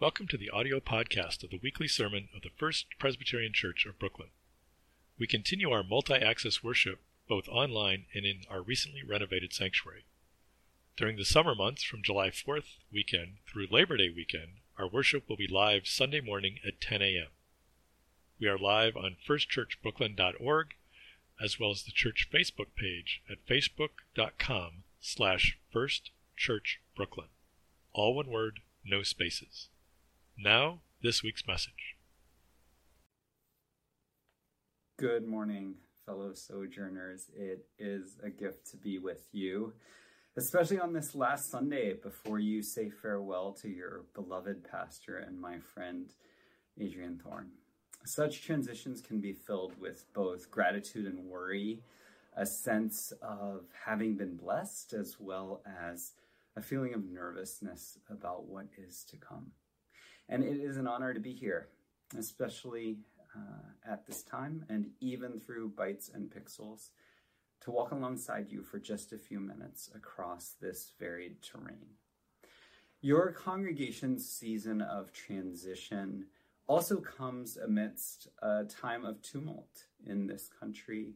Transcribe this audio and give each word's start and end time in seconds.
Welcome 0.00 0.28
to 0.28 0.36
the 0.36 0.50
audio 0.50 0.78
podcast 0.78 1.42
of 1.42 1.50
the 1.50 1.58
weekly 1.60 1.88
sermon 1.88 2.28
of 2.32 2.42
the 2.42 2.52
First 2.56 2.86
Presbyterian 3.00 3.52
Church 3.52 3.84
of 3.84 3.98
Brooklyn. 3.98 4.28
We 5.18 5.26
continue 5.26 5.72
our 5.72 5.82
multi 5.82 6.14
access 6.14 6.62
worship 6.62 7.00
both 7.28 7.48
online 7.48 8.06
and 8.14 8.24
in 8.24 8.42
our 8.48 8.62
recently 8.62 9.02
renovated 9.02 9.52
sanctuary. 9.52 10.04
During 10.96 11.16
the 11.16 11.24
summer 11.24 11.52
months 11.56 11.82
from 11.82 12.04
July 12.04 12.30
4th 12.30 12.76
weekend 12.92 13.38
through 13.48 13.66
Labor 13.72 13.96
Day 13.96 14.08
weekend, 14.08 14.58
our 14.78 14.86
worship 14.86 15.28
will 15.28 15.36
be 15.36 15.48
live 15.48 15.88
Sunday 15.88 16.20
morning 16.20 16.60
at 16.64 16.80
10 16.80 17.02
a.m. 17.02 17.30
We 18.38 18.46
are 18.46 18.56
live 18.56 18.96
on 18.96 19.16
firstchurchbrooklyn.org 19.28 20.74
as 21.42 21.58
well 21.58 21.72
as 21.72 21.82
the 21.82 21.90
church 21.90 22.28
Facebook 22.32 22.76
page 22.76 23.20
at 23.28 23.44
facebook.com 23.48 24.84
slash 25.00 25.58
firstchurchbrooklyn. 25.74 27.30
All 27.92 28.14
one 28.14 28.28
word, 28.28 28.60
no 28.84 29.02
spaces. 29.02 29.70
Now, 30.40 30.82
this 31.02 31.20
week's 31.24 31.44
message. 31.48 31.96
Good 34.96 35.26
morning, 35.26 35.74
fellow 36.06 36.32
sojourners. 36.32 37.28
It 37.36 37.66
is 37.76 38.18
a 38.22 38.30
gift 38.30 38.70
to 38.70 38.76
be 38.76 38.98
with 38.98 39.26
you, 39.32 39.72
especially 40.36 40.78
on 40.78 40.92
this 40.92 41.16
last 41.16 41.50
Sunday 41.50 41.94
before 41.94 42.38
you 42.38 42.62
say 42.62 42.88
farewell 42.88 43.52
to 43.54 43.68
your 43.68 44.04
beloved 44.14 44.62
pastor 44.62 45.16
and 45.16 45.40
my 45.40 45.58
friend, 45.58 46.14
Adrian 46.80 47.18
Thorne. 47.18 47.50
Such 48.04 48.44
transitions 48.44 49.00
can 49.00 49.20
be 49.20 49.32
filled 49.32 49.72
with 49.80 50.04
both 50.14 50.52
gratitude 50.52 51.06
and 51.06 51.24
worry, 51.24 51.82
a 52.36 52.46
sense 52.46 53.12
of 53.22 53.64
having 53.84 54.14
been 54.14 54.36
blessed, 54.36 54.92
as 54.92 55.16
well 55.18 55.62
as 55.66 56.12
a 56.54 56.62
feeling 56.62 56.94
of 56.94 57.04
nervousness 57.04 57.98
about 58.08 58.44
what 58.44 58.66
is 58.78 59.02
to 59.10 59.16
come. 59.16 59.50
And 60.28 60.44
it 60.44 60.58
is 60.60 60.76
an 60.76 60.86
honor 60.86 61.14
to 61.14 61.20
be 61.20 61.32
here, 61.32 61.68
especially 62.18 62.98
uh, 63.34 63.90
at 63.92 64.06
this 64.06 64.22
time 64.22 64.64
and 64.68 64.90
even 65.00 65.40
through 65.40 65.70
Bytes 65.70 66.14
and 66.14 66.30
Pixels, 66.30 66.90
to 67.60 67.70
walk 67.70 67.92
alongside 67.92 68.50
you 68.50 68.62
for 68.62 68.78
just 68.78 69.12
a 69.12 69.18
few 69.18 69.40
minutes 69.40 69.90
across 69.94 70.54
this 70.60 70.92
varied 70.98 71.42
terrain. 71.42 71.96
Your 73.00 73.32
congregation's 73.32 74.28
season 74.28 74.80
of 74.82 75.12
transition 75.12 76.26
also 76.66 76.96
comes 76.96 77.56
amidst 77.56 78.28
a 78.42 78.64
time 78.64 79.04
of 79.04 79.22
tumult 79.22 79.86
in 80.06 80.26
this 80.26 80.48
country 80.60 81.14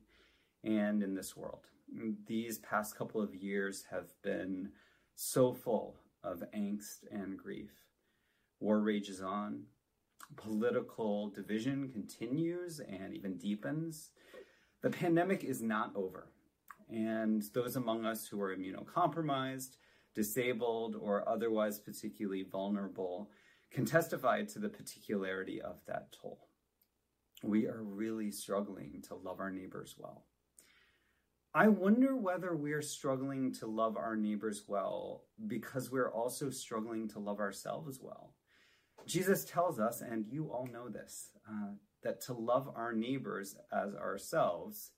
and 0.65 1.03
in 1.03 1.15
this 1.15 1.37
world. 1.37 1.67
These 2.27 2.59
past 2.59 2.97
couple 2.97 3.21
of 3.21 3.35
years 3.35 3.85
have 3.91 4.15
been 4.23 4.71
so 5.15 5.53
full 5.53 5.97
of 6.25 6.43
angst 6.55 7.05
and 7.11 7.37
grief. 7.37 7.73
War 8.63 8.79
rages 8.79 9.21
on. 9.21 9.65
Political 10.37 11.31
division 11.31 11.89
continues 11.89 12.79
and 12.79 13.13
even 13.13 13.37
deepens. 13.37 14.11
The 14.83 14.91
pandemic 14.91 15.43
is 15.43 15.61
not 15.61 15.91
over. 15.97 16.29
And 16.89 17.43
those 17.55 17.75
among 17.75 18.07
us 18.07 18.25
who 18.29 18.41
are 18.41 18.55
immunocompromised, 18.55 19.79
disabled, 20.15 20.95
or 20.95 21.29
otherwise 21.29 21.81
particularly 21.81 22.45
vulnerable 22.45 23.33
can 23.73 23.85
testify 23.85 24.45
to 24.45 24.61
the 24.61 24.69
particularity 24.69 25.61
of 25.61 25.81
that 25.87 26.13
toll. 26.13 26.47
We 27.43 27.67
are 27.67 27.83
really 27.83 28.31
struggling 28.31 29.03
to 29.09 29.17
love 29.17 29.41
our 29.41 29.51
neighbors 29.51 29.97
well. 29.99 30.23
I 31.53 31.67
wonder 31.67 32.17
whether 32.17 32.55
we're 32.55 32.81
struggling 32.81 33.53
to 33.55 33.67
love 33.67 33.97
our 33.97 34.15
neighbors 34.15 34.63
well 34.69 35.25
because 35.49 35.91
we're 35.91 36.13
also 36.13 36.49
struggling 36.49 37.09
to 37.09 37.19
love 37.19 37.41
ourselves 37.41 37.99
well. 38.01 38.35
Jesus 39.07 39.45
tells 39.45 39.79
us, 39.79 40.01
and 40.01 40.27
you 40.31 40.47
all 40.47 40.69
know 40.73 40.89
this, 40.89 41.31
uh, 41.49 41.73
that 42.03 42.21
to 42.23 42.33
love 42.33 42.71
our 42.75 42.93
neighbors 42.93 43.57
as 43.73 43.95
ourselves 43.95 44.93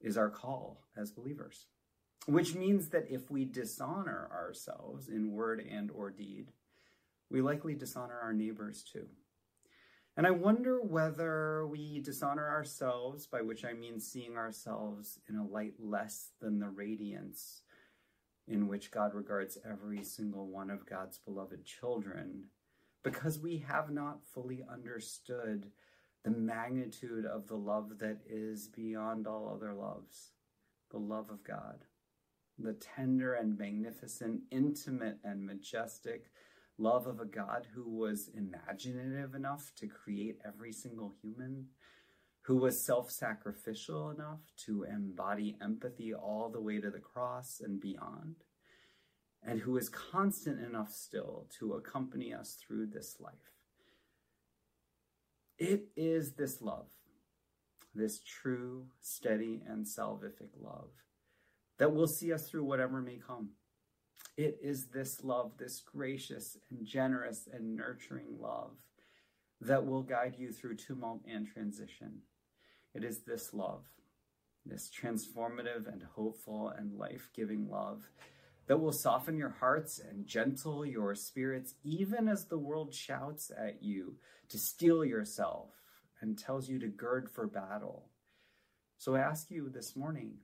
is 0.00 0.16
our 0.16 0.30
call 0.30 0.84
as 0.96 1.10
believers. 1.10 1.66
Which 2.26 2.54
means 2.54 2.88
that 2.88 3.06
if 3.10 3.30
we 3.30 3.44
dishonor 3.44 4.28
ourselves 4.32 5.08
in 5.08 5.32
word 5.32 5.64
and 5.66 5.90
or 5.90 6.10
deed, 6.10 6.52
we 7.30 7.40
likely 7.40 7.74
dishonor 7.74 8.18
our 8.20 8.32
neighbors 8.32 8.82
too. 8.82 9.06
And 10.16 10.26
I 10.26 10.32
wonder 10.32 10.80
whether 10.80 11.66
we 11.66 12.00
dishonor 12.00 12.48
ourselves, 12.48 13.26
by 13.26 13.40
which 13.40 13.64
I 13.64 13.72
mean 13.72 14.00
seeing 14.00 14.36
ourselves 14.36 15.20
in 15.28 15.36
a 15.36 15.46
light 15.46 15.74
less 15.78 16.32
than 16.40 16.58
the 16.58 16.68
radiance 16.68 17.62
in 18.48 18.66
which 18.66 18.90
God 18.90 19.14
regards 19.14 19.58
every 19.68 20.02
single 20.02 20.48
one 20.48 20.70
of 20.70 20.86
God's 20.86 21.18
beloved 21.18 21.64
children, 21.64 22.46
because 23.10 23.38
we 23.38 23.64
have 23.66 23.90
not 23.90 24.18
fully 24.34 24.62
understood 24.70 25.70
the 26.24 26.30
magnitude 26.30 27.24
of 27.24 27.46
the 27.46 27.56
love 27.56 27.98
that 27.98 28.18
is 28.28 28.68
beyond 28.68 29.26
all 29.26 29.50
other 29.54 29.72
loves, 29.72 30.32
the 30.90 30.98
love 30.98 31.30
of 31.30 31.42
God, 31.42 31.84
the 32.58 32.74
tender 32.74 33.34
and 33.34 33.56
magnificent, 33.56 34.42
intimate 34.50 35.18
and 35.24 35.46
majestic 35.46 36.30
love 36.76 37.06
of 37.06 37.20
a 37.20 37.24
God 37.24 37.66
who 37.74 37.88
was 37.88 38.28
imaginative 38.34 39.34
enough 39.34 39.72
to 39.76 39.86
create 39.86 40.38
every 40.46 40.72
single 40.72 41.14
human, 41.22 41.66
who 42.42 42.56
was 42.56 42.84
self 42.84 43.10
sacrificial 43.10 44.10
enough 44.10 44.40
to 44.66 44.84
embody 44.84 45.56
empathy 45.62 46.12
all 46.12 46.50
the 46.50 46.60
way 46.60 46.78
to 46.78 46.90
the 46.90 46.98
cross 46.98 47.62
and 47.64 47.80
beyond 47.80 48.36
and 49.46 49.60
who 49.60 49.76
is 49.76 49.88
constant 49.88 50.60
enough 50.60 50.92
still 50.92 51.46
to 51.58 51.74
accompany 51.74 52.34
us 52.34 52.56
through 52.60 52.86
this 52.86 53.16
life. 53.20 53.34
It 55.58 55.88
is 55.96 56.32
this 56.32 56.60
love, 56.62 56.86
this 57.94 58.20
true, 58.20 58.86
steady, 59.00 59.62
and 59.66 59.84
salvific 59.84 60.50
love, 60.60 60.90
that 61.78 61.92
will 61.92 62.06
see 62.06 62.32
us 62.32 62.48
through 62.48 62.64
whatever 62.64 63.00
may 63.00 63.18
come. 63.24 63.50
It 64.36 64.58
is 64.62 64.86
this 64.86 65.24
love, 65.24 65.52
this 65.58 65.80
gracious 65.80 66.56
and 66.70 66.86
generous 66.86 67.48
and 67.52 67.74
nurturing 67.74 68.38
love, 68.38 68.76
that 69.60 69.84
will 69.84 70.02
guide 70.02 70.36
you 70.38 70.52
through 70.52 70.76
tumult 70.76 71.22
and 71.28 71.46
transition. 71.46 72.20
It 72.94 73.02
is 73.02 73.20
this 73.20 73.52
love, 73.52 73.84
this 74.64 74.88
transformative 74.90 75.92
and 75.92 76.04
hopeful 76.14 76.68
and 76.68 76.96
life 76.96 77.30
giving 77.34 77.68
love 77.68 78.08
that 78.68 78.78
will 78.78 78.92
soften 78.92 79.36
your 79.38 79.56
hearts 79.60 79.98
and 79.98 80.26
gentle 80.26 80.84
your 80.84 81.14
spirits, 81.14 81.74
even 81.82 82.28
as 82.28 82.44
the 82.44 82.58
world 82.58 82.94
shouts 82.94 83.50
at 83.56 83.82
you 83.82 84.16
to 84.50 84.58
steel 84.58 85.04
yourself 85.04 85.70
and 86.20 86.38
tells 86.38 86.68
you 86.68 86.78
to 86.78 86.86
gird 86.86 87.30
for 87.30 87.46
battle. 87.46 88.10
So 88.98 89.16
I 89.16 89.20
ask 89.20 89.50
you 89.50 89.70
this 89.70 89.96
morning 89.96 90.34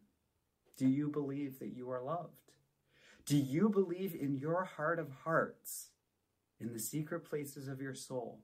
do 0.77 0.89
you 0.89 1.09
believe 1.09 1.61
that 1.61 1.77
you 1.77 1.91
are 1.91 2.03
loved? 2.03 2.33
Do 3.27 3.37
you 3.37 3.69
believe 3.69 4.15
in 4.15 4.37
your 4.37 4.65
heart 4.65 4.99
of 4.99 5.11
hearts, 5.25 5.91
in 6.59 6.73
the 6.73 6.81
secret 6.81 7.25
places 7.25 7.69
of 7.69 7.81
your 7.81 7.95
soul, 7.95 8.41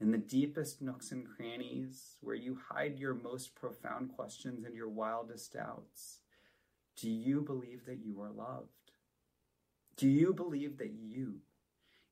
in 0.00 0.10
the 0.10 0.18
deepest 0.18 0.82
nooks 0.82 1.12
and 1.12 1.26
crannies 1.26 2.16
where 2.22 2.34
you 2.34 2.58
hide 2.70 2.98
your 2.98 3.14
most 3.14 3.54
profound 3.54 4.10
questions 4.16 4.64
and 4.64 4.74
your 4.74 4.88
wildest 4.88 5.52
doubts? 5.52 6.20
Do 6.96 7.08
you 7.08 7.42
believe 7.42 7.84
that 7.86 8.04
you 8.04 8.20
are 8.20 8.32
loved? 8.32 8.77
Do 9.98 10.08
you 10.08 10.32
believe 10.32 10.78
that 10.78 10.92
you, 10.92 11.40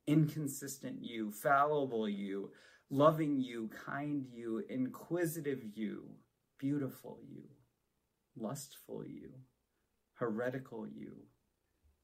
inconsistent 0.09 1.05
you, 1.05 1.31
fallible 1.31 2.09
you, 2.09 2.51
loving 2.91 3.41
you, 3.41 3.71
kind 3.87 4.27
you, 4.29 4.65
inquisitive 4.69 5.63
you, 5.73 6.09
beautiful 6.59 7.21
you, 7.31 7.45
lustful 8.37 9.07
you, 9.07 9.31
heretical 10.15 10.89
you, 10.89 11.13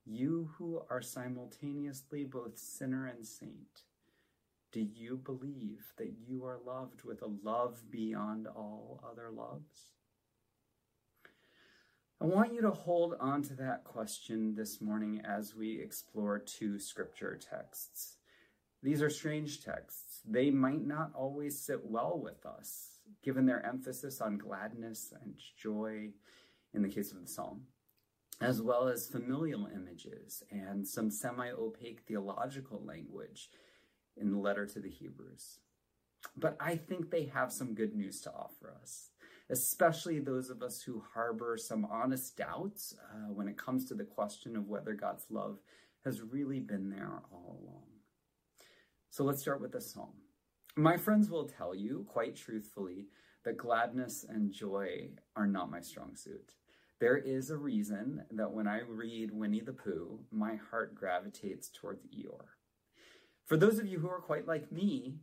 you 0.04 0.50
who 0.56 0.82
are 0.88 1.02
simultaneously 1.02 2.22
both 2.22 2.56
sinner 2.56 3.08
and 3.08 3.26
saint, 3.26 3.82
do 4.70 4.80
you 4.80 5.16
believe 5.16 5.92
that 5.98 6.14
you 6.24 6.44
are 6.44 6.60
loved 6.64 7.02
with 7.02 7.22
a 7.22 7.32
love 7.42 7.82
beyond 7.90 8.46
all 8.46 9.02
other 9.04 9.30
loves? 9.32 9.94
I 12.22 12.24
want 12.24 12.54
you 12.54 12.60
to 12.60 12.70
hold 12.70 13.16
on 13.18 13.42
to 13.42 13.54
that 13.54 13.82
question 13.82 14.54
this 14.54 14.80
morning 14.80 15.22
as 15.24 15.56
we 15.56 15.80
explore 15.80 16.38
two 16.38 16.78
scripture 16.78 17.36
texts. 17.36 18.14
These 18.80 19.02
are 19.02 19.10
strange 19.10 19.64
texts. 19.64 20.20
They 20.24 20.48
might 20.52 20.86
not 20.86 21.10
always 21.16 21.58
sit 21.58 21.84
well 21.84 22.20
with 22.22 22.46
us, 22.46 23.00
given 23.24 23.44
their 23.44 23.66
emphasis 23.66 24.20
on 24.20 24.38
gladness 24.38 25.12
and 25.20 25.34
joy 25.60 26.10
in 26.72 26.82
the 26.82 26.88
case 26.88 27.10
of 27.10 27.20
the 27.20 27.26
psalm, 27.26 27.62
as 28.40 28.62
well 28.62 28.86
as 28.86 29.08
familial 29.08 29.66
images 29.74 30.44
and 30.48 30.86
some 30.86 31.10
semi 31.10 31.50
opaque 31.50 32.02
theological 32.06 32.80
language 32.86 33.50
in 34.16 34.30
the 34.30 34.38
letter 34.38 34.64
to 34.64 34.78
the 34.78 34.90
Hebrews. 34.90 35.58
But 36.36 36.56
I 36.60 36.76
think 36.76 37.10
they 37.10 37.24
have 37.34 37.50
some 37.50 37.74
good 37.74 37.96
news 37.96 38.20
to 38.20 38.32
offer 38.32 38.72
us 38.80 39.08
especially 39.52 40.18
those 40.18 40.48
of 40.48 40.62
us 40.62 40.80
who 40.80 41.04
harbor 41.14 41.58
some 41.58 41.84
honest 41.84 42.36
doubts 42.38 42.96
uh, 43.12 43.30
when 43.30 43.46
it 43.46 43.58
comes 43.58 43.84
to 43.84 43.94
the 43.94 44.02
question 44.02 44.56
of 44.56 44.66
whether 44.66 44.94
God's 44.94 45.26
love 45.30 45.58
has 46.04 46.22
really 46.22 46.58
been 46.58 46.88
there 46.88 47.20
all 47.30 47.60
along. 47.62 47.84
So 49.10 49.24
let's 49.24 49.42
start 49.42 49.60
with 49.60 49.72
the 49.72 49.80
psalm. 49.80 50.14
My 50.74 50.96
friends 50.96 51.28
will 51.28 51.44
tell 51.44 51.74
you, 51.74 52.06
quite 52.08 52.34
truthfully, 52.34 53.08
that 53.44 53.58
gladness 53.58 54.24
and 54.26 54.50
joy 54.50 55.10
are 55.36 55.46
not 55.46 55.70
my 55.70 55.82
strong 55.82 56.16
suit. 56.16 56.54
There 56.98 57.18
is 57.18 57.50
a 57.50 57.56
reason 57.56 58.24
that 58.30 58.52
when 58.52 58.66
I 58.66 58.80
read 58.88 59.32
Winnie 59.32 59.60
the 59.60 59.74
Pooh, 59.74 60.20
my 60.30 60.56
heart 60.70 60.94
gravitates 60.94 61.68
towards 61.68 62.06
Eeyore. 62.06 62.56
For 63.44 63.58
those 63.58 63.78
of 63.78 63.86
you 63.86 63.98
who 63.98 64.08
are 64.08 64.20
quite 64.20 64.46
like 64.48 64.72
me, 64.72 65.16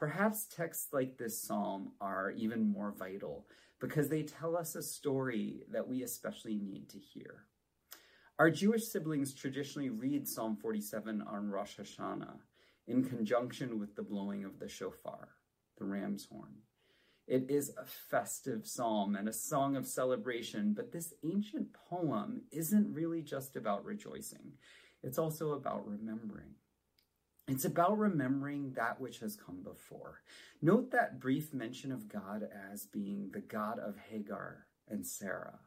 perhaps 0.00 0.46
texts 0.46 0.94
like 0.94 1.18
this 1.18 1.42
psalm 1.42 1.92
are 2.00 2.30
even 2.30 2.72
more 2.72 2.94
vital 2.98 3.46
because 3.80 4.08
they 4.08 4.22
tell 4.22 4.56
us 4.56 4.74
a 4.74 4.82
story 4.82 5.62
that 5.70 5.86
we 5.86 6.02
especially 6.02 6.56
need 6.56 6.88
to 6.88 6.98
hear. 6.98 7.44
Our 8.38 8.50
Jewish 8.50 8.84
siblings 8.84 9.34
traditionally 9.34 9.90
read 9.90 10.26
Psalm 10.26 10.56
47 10.56 11.20
on 11.20 11.50
Rosh 11.50 11.78
Hashanah 11.78 12.38
in 12.88 13.04
conjunction 13.04 13.78
with 13.78 13.94
the 13.94 14.02
blowing 14.02 14.42
of 14.42 14.58
the 14.58 14.68
shofar, 14.68 15.28
the 15.76 15.84
ram's 15.84 16.24
horn. 16.24 16.54
It 17.26 17.50
is 17.50 17.70
a 17.76 17.84
festive 17.84 18.66
psalm 18.66 19.16
and 19.16 19.28
a 19.28 19.34
song 19.34 19.76
of 19.76 19.86
celebration, 19.86 20.72
but 20.72 20.92
this 20.92 21.12
ancient 21.22 21.74
poem 21.74 22.40
isn't 22.50 22.94
really 22.94 23.20
just 23.20 23.54
about 23.54 23.84
rejoicing. 23.84 24.52
It's 25.02 25.18
also 25.18 25.52
about 25.52 25.86
remembering. 25.86 26.54
It's 27.50 27.64
about 27.64 27.98
remembering 27.98 28.74
that 28.74 29.00
which 29.00 29.18
has 29.18 29.34
come 29.34 29.64
before. 29.64 30.22
Note 30.62 30.92
that 30.92 31.18
brief 31.18 31.52
mention 31.52 31.90
of 31.90 32.08
God 32.08 32.48
as 32.72 32.86
being 32.86 33.30
the 33.32 33.40
God 33.40 33.80
of 33.80 33.96
Hagar 34.08 34.66
and 34.88 35.04
Sarah. 35.04 35.58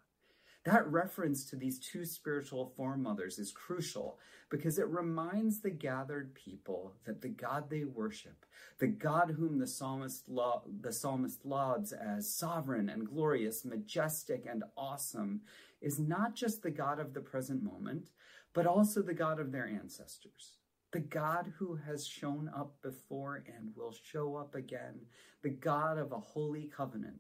That 0.64 0.90
reference 0.90 1.44
to 1.50 1.58
these 1.58 1.80
two 1.80 2.06
spiritual 2.06 2.72
foremothers 2.78 3.38
is 3.38 3.52
crucial 3.52 4.18
because 4.50 4.80
it 4.80 4.88
reminds 4.88 5.60
the 5.60 5.72
gathered 5.72 6.34
people 6.36 6.94
that 7.04 7.22
the 7.22 7.28
God 7.28 7.70
they 7.70 7.84
worship, 7.84 8.46
the 8.80 8.88
God 8.88 9.36
whom 9.38 9.60
the 9.60 9.68
psalmist, 9.68 10.30
lo- 10.30 10.64
the 10.80 10.94
psalmist 10.94 11.46
lauds 11.46 11.92
as 11.92 12.34
sovereign 12.34 12.88
and 12.88 13.06
glorious, 13.06 13.66
majestic 13.66 14.46
and 14.50 14.64
awesome, 14.78 15.42
is 15.82 16.00
not 16.00 16.34
just 16.34 16.64
the 16.64 16.72
God 16.72 17.02
of 17.02 17.14
the 17.14 17.20
present 17.20 17.62
moment, 17.62 18.08
but 18.54 18.66
also 18.66 19.02
the 19.02 19.14
God 19.14 19.38
of 19.38 19.52
their 19.52 19.68
ancestors. 19.68 20.60
The 20.94 21.00
God 21.00 21.52
who 21.58 21.76
has 21.88 22.06
shown 22.06 22.52
up 22.56 22.76
before 22.84 23.44
and 23.48 23.76
will 23.76 23.96
show 24.04 24.36
up 24.36 24.54
again, 24.54 25.00
the 25.42 25.50
God 25.50 25.98
of 25.98 26.12
a 26.12 26.20
holy 26.20 26.66
covenant, 26.66 27.18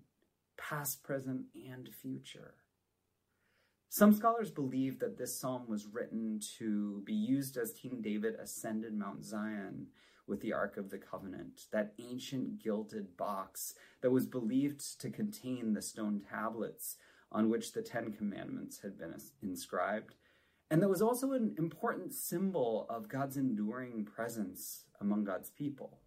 past, 0.57 1.01
present, 1.01 1.45
and 1.55 1.89
future. 1.89 2.53
Some 3.89 4.13
scholars 4.13 4.51
believe 4.51 4.99
that 4.99 5.17
this 5.17 5.39
psalm 5.39 5.63
was 5.67 5.87
written 5.87 6.39
to 6.59 7.01
be 7.03 7.13
used 7.15 7.57
as 7.57 7.73
King 7.73 7.99
David 8.03 8.35
ascended 8.35 8.93
Mount 8.93 9.25
Zion 9.25 9.87
with 10.27 10.39
the 10.41 10.53
Ark 10.53 10.77
of 10.77 10.91
the 10.91 10.99
Covenant, 10.99 11.61
that 11.71 11.93
ancient 11.97 12.61
gilded 12.61 13.17
box 13.17 13.73
that 14.01 14.11
was 14.11 14.27
believed 14.27 15.01
to 15.01 15.09
contain 15.09 15.73
the 15.73 15.81
stone 15.81 16.21
tablets 16.29 16.97
on 17.31 17.49
which 17.49 17.73
the 17.73 17.81
Ten 17.81 18.11
Commandments 18.13 18.79
had 18.81 18.99
been 18.99 19.15
inscribed, 19.41 20.13
and 20.73 20.81
that 20.81 20.89
was 20.89 21.03
also 21.03 21.33
an 21.33 21.53
important 21.59 22.15
symbol 22.15 22.87
of 22.89 23.07
God's 23.07 23.37
enduring 23.37 24.05
presence 24.05 24.85
among 24.99 25.23
God's 25.23 25.51
people. 25.51 25.99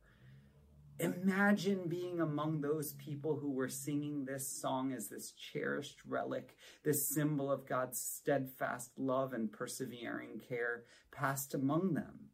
Imagine 0.98 1.88
being 1.88 2.20
among 2.20 2.60
those 2.60 2.94
people 2.94 3.36
who 3.36 3.52
were 3.52 3.68
singing 3.68 4.24
this 4.24 4.60
song 4.60 4.92
as 4.92 5.08
this 5.08 5.30
cherished 5.30 5.98
relic, 6.04 6.56
this 6.82 7.08
symbol 7.08 7.48
of 7.48 7.64
God's 7.64 8.00
steadfast 8.00 8.90
love 8.98 9.34
and 9.34 9.52
persevering 9.52 10.40
care 10.48 10.82
passed 11.12 11.54
among 11.54 11.94
them. 11.94 12.30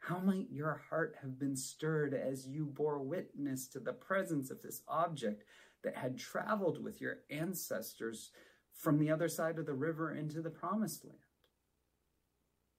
How 0.00 0.18
might 0.18 0.50
your 0.50 0.82
heart 0.90 1.16
have 1.22 1.38
been 1.38 1.56
stirred 1.56 2.12
as 2.12 2.46
you 2.46 2.66
bore 2.66 3.02
witness 3.02 3.68
to 3.68 3.80
the 3.80 3.94
presence 3.94 4.50
of 4.50 4.60
this 4.60 4.82
object 4.86 5.44
that 5.82 5.96
had 5.96 6.18
traveled 6.18 6.84
with 6.84 7.00
your 7.00 7.20
ancestors 7.30 8.32
from 8.74 8.98
the 8.98 9.10
other 9.10 9.30
side 9.30 9.58
of 9.58 9.64
the 9.64 9.72
river 9.72 10.14
into 10.14 10.42
the 10.42 10.50
promised 10.50 11.06
land? 11.06 11.23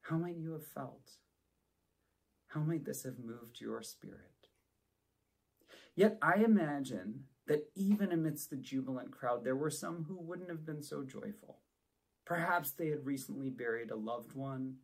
How 0.10 0.18
might 0.18 0.38
you 0.38 0.54
have 0.54 0.68
felt? 0.68 1.13
How 2.50 2.60
might 2.62 2.86
this 2.86 3.04
have 3.04 3.18
moved 3.18 3.60
your 3.60 3.81
spirit? 3.81 4.50
Yet 5.96 6.19
I 6.22 6.44
imagine 6.44 7.24
that 7.48 7.72
even 7.75 8.12
amidst 8.12 8.52
the 8.52 8.56
jubilant 8.56 9.12
crowd, 9.12 9.44
there 9.44 9.56
were 9.56 9.72
some 9.72 10.06
who 10.07 10.18
wouldn't 10.19 10.50
have 10.50 10.66
been 10.66 10.84
so 10.84 11.04
joyful. 11.04 11.57
Perhaps 12.24 12.72
they 12.72 12.90
had 12.90 13.06
recently 13.06 13.50
buried 13.50 13.90
a 13.90 13.96
loved 13.96 14.34
one. 14.34 14.75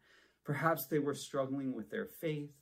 Perhaps 0.44 0.88
they 0.88 1.00
were 1.00 1.14
struggling 1.14 1.74
with 1.76 1.92
their 1.92 2.08
faith. 2.08 2.54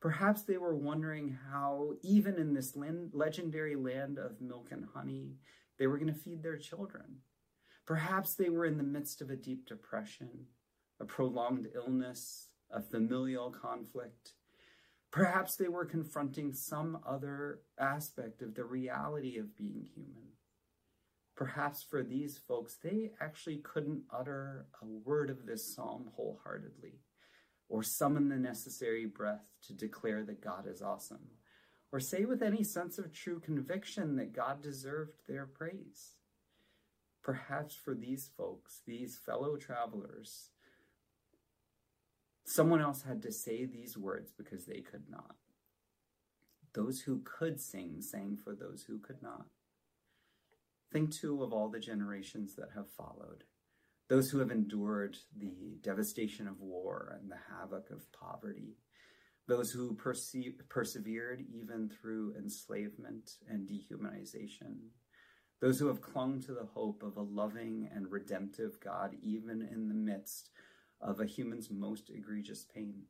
Perhaps 0.00 0.42
they 0.42 0.56
were 0.56 0.76
wondering 0.76 1.36
how, 1.50 1.94
even 2.02 2.36
in 2.36 2.54
this 2.54 2.76
legendary 3.12 3.74
land 3.74 4.18
of 4.18 4.40
milk 4.40 4.68
and 4.70 4.86
honey, 4.94 5.34
they 5.78 5.88
were 5.88 5.98
going 5.98 6.12
to 6.12 6.20
feed 6.20 6.44
their 6.44 6.58
children. 6.58 7.22
Perhaps 7.86 8.34
they 8.34 8.50
were 8.50 8.66
in 8.66 8.76
the 8.76 8.84
midst 8.84 9.20
of 9.20 9.30
a 9.30 9.36
deep 9.36 9.66
depression, 9.66 10.46
a 11.04 11.06
prolonged 11.06 11.68
illness, 11.74 12.48
a 12.70 12.80
familial 12.80 13.50
conflict, 13.50 14.32
Perhaps 15.14 15.54
they 15.54 15.68
were 15.68 15.84
confronting 15.84 16.52
some 16.52 16.98
other 17.06 17.60
aspect 17.78 18.42
of 18.42 18.56
the 18.56 18.64
reality 18.64 19.38
of 19.38 19.56
being 19.56 19.86
human. 19.94 20.32
Perhaps 21.36 21.84
for 21.84 22.02
these 22.02 22.36
folks, 22.36 22.78
they 22.82 23.12
actually 23.20 23.58
couldn't 23.58 24.02
utter 24.12 24.66
a 24.82 24.84
word 24.84 25.30
of 25.30 25.46
this 25.46 25.72
psalm 25.72 26.10
wholeheartedly, 26.16 26.98
or 27.68 27.84
summon 27.84 28.28
the 28.28 28.34
necessary 28.34 29.06
breath 29.06 29.46
to 29.68 29.72
declare 29.72 30.24
that 30.24 30.42
God 30.42 30.66
is 30.66 30.82
awesome, 30.82 31.28
or 31.92 32.00
say 32.00 32.24
with 32.24 32.42
any 32.42 32.64
sense 32.64 32.98
of 32.98 33.12
true 33.12 33.38
conviction 33.38 34.16
that 34.16 34.32
God 34.32 34.62
deserved 34.62 35.20
their 35.28 35.46
praise. 35.46 36.14
Perhaps 37.22 37.76
for 37.76 37.94
these 37.94 38.28
folks, 38.36 38.80
these 38.84 39.16
fellow 39.16 39.56
travelers, 39.56 40.50
Someone 42.44 42.80
else 42.80 43.02
had 43.02 43.22
to 43.22 43.32
say 43.32 43.64
these 43.64 43.96
words 43.96 44.32
because 44.36 44.66
they 44.66 44.80
could 44.80 45.08
not. 45.08 45.36
Those 46.74 47.00
who 47.00 47.22
could 47.24 47.60
sing 47.60 48.00
sang 48.00 48.36
for 48.36 48.54
those 48.54 48.84
who 48.86 48.98
could 48.98 49.22
not. 49.22 49.46
Think 50.92 51.12
too 51.12 51.42
of 51.42 51.52
all 51.52 51.68
the 51.68 51.80
generations 51.80 52.54
that 52.56 52.68
have 52.74 52.90
followed, 52.90 53.44
those 54.08 54.30
who 54.30 54.38
have 54.38 54.50
endured 54.50 55.16
the 55.36 55.78
devastation 55.80 56.46
of 56.46 56.60
war 56.60 57.18
and 57.20 57.30
the 57.30 57.38
havoc 57.50 57.90
of 57.90 58.12
poverty, 58.12 58.76
those 59.48 59.70
who 59.70 59.94
perse- 59.94 60.36
persevered 60.68 61.44
even 61.52 61.88
through 61.88 62.34
enslavement 62.36 63.38
and 63.48 63.68
dehumanization, 63.68 64.76
those 65.60 65.78
who 65.78 65.86
have 65.86 66.02
clung 66.02 66.40
to 66.42 66.52
the 66.52 66.66
hope 66.74 67.02
of 67.02 67.16
a 67.16 67.22
loving 67.22 67.88
and 67.94 68.10
redemptive 68.10 68.78
God 68.80 69.16
even 69.22 69.62
in 69.62 69.88
the 69.88 69.94
midst 69.94 70.50
of 71.04 71.20
a 71.20 71.26
human's 71.26 71.70
most 71.70 72.10
egregious 72.10 72.64
pain. 72.64 73.02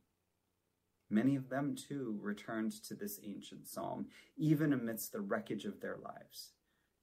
Many 1.09 1.35
of 1.35 1.49
them, 1.49 1.75
too, 1.75 2.19
returned 2.21 2.71
to 2.83 2.93
this 2.93 3.19
ancient 3.23 3.67
psalm, 3.67 4.07
even 4.37 4.73
amidst 4.73 5.13
the 5.13 5.21
wreckage 5.21 5.65
of 5.65 5.79
their 5.79 5.97
lives, 6.03 6.51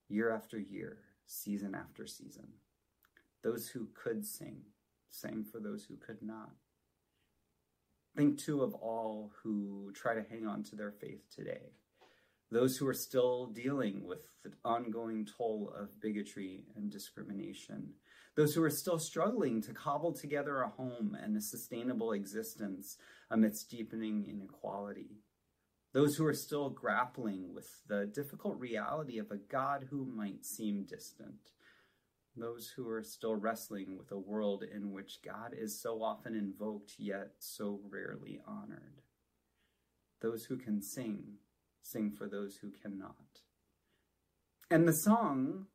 year 0.09 0.31
after 0.31 0.59
year, 0.59 0.99
season 1.27 1.75
after 1.75 2.07
season. 2.07 2.49
Those 3.43 3.69
who 3.69 3.89
could 3.95 4.27
sing 4.27 4.63
sang 5.11 5.45
for 5.45 5.61
those 5.61 5.85
who 5.85 5.97
could 5.97 6.23
not. 6.23 6.51
Think, 8.17 8.39
too, 8.39 8.63
of 8.63 8.75
all 8.75 9.33
who 9.43 9.93
try 9.95 10.15
to 10.15 10.25
hang 10.29 10.47
on 10.47 10.63
to 10.65 10.77
their 10.77 10.91
faith 10.91 11.25
today. 11.35 11.73
Those 12.53 12.77
who 12.77 12.87
are 12.87 12.93
still 12.93 13.47
dealing 13.47 14.05
with 14.07 14.27
the 14.43 14.53
ongoing 14.63 15.25
toll 15.25 15.73
of 15.75 15.99
bigotry 16.03 16.67
and 16.77 16.91
discrimination, 16.91 17.95
those 18.35 18.55
who 18.55 18.63
are 18.63 18.69
still 18.69 18.99
struggling 18.99 19.63
to 19.63 19.73
cobble 19.73 20.13
together 20.13 20.61
a 20.61 20.69
home 20.69 21.17
and 21.19 21.35
a 21.35 21.41
sustainable 21.41 22.13
existence 22.13 22.99
amidst 23.31 23.71
deepening 23.71 24.27
inequality, 24.29 25.23
those 25.95 26.15
who 26.15 26.27
are 26.27 26.35
still 26.35 26.69
grappling 26.69 27.55
with 27.55 27.71
the 27.89 28.05
difficult 28.05 28.59
reality 28.59 29.17
of 29.17 29.31
a 29.31 29.39
God 29.39 29.87
who 29.89 30.05
might 30.05 30.45
seem 30.45 30.85
distant, 30.85 31.53
those 32.37 32.69
who 32.77 32.87
are 32.87 33.03
still 33.03 33.35
wrestling 33.35 33.97
with 33.97 34.13
a 34.13 34.19
world 34.19 34.63
in 34.63 34.93
which 34.93 35.23
God 35.25 35.55
is 35.59 35.81
so 35.81 36.03
often 36.03 36.35
invoked 36.35 36.97
yet 36.99 37.31
so 37.39 37.81
rarely 37.89 38.43
honored, 38.47 39.01
those 40.21 40.45
who 40.45 40.59
can 40.59 40.83
sing, 40.83 41.39
sing 41.83 42.11
for 42.11 42.27
those 42.27 42.57
who 42.57 42.71
cannot. 42.71 43.41
And 44.71 44.89
the 44.89 44.93
song 44.93 45.67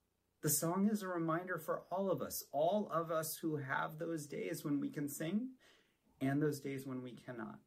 the 0.43 0.49
song 0.49 0.87
is 0.91 1.01
a 1.01 1.07
reminder 1.07 1.57
for 1.57 1.81
all 1.91 2.11
of 2.11 2.21
us, 2.21 2.43
all 2.51 2.89
of 2.93 3.11
us 3.11 3.37
who 3.37 3.57
have 3.57 3.97
those 3.97 4.27
days 4.27 4.63
when 4.63 4.79
we 4.79 4.89
can 4.89 5.09
sing 5.09 5.49
and 6.21 6.41
those 6.41 6.59
days 6.59 6.85
when 6.85 7.01
we 7.01 7.11
cannot. 7.11 7.59